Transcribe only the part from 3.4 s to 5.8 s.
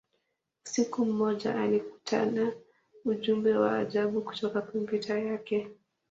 wa ajabu katika kompyuta yake.